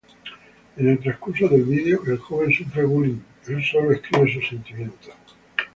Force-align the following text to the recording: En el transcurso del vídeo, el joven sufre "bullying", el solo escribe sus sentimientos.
En 0.77 0.87
el 0.89 0.97
transcurso 0.97 1.47
del 1.47 1.61
vídeo, 1.61 2.01
el 2.07 2.17
joven 2.17 2.51
sufre 2.51 2.85
"bullying", 2.85 3.19
el 3.47 3.63
solo 3.63 3.91
escribe 3.91 4.33
sus 4.33 4.47
sentimientos. 4.49 5.11